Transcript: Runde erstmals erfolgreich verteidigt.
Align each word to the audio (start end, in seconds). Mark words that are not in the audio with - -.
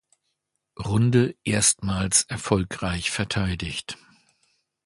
Runde 0.83 1.35
erstmals 1.43 2.23
erfolgreich 2.23 3.11
verteidigt. 3.11 3.99